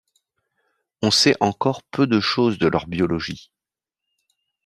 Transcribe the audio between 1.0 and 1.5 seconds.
On sait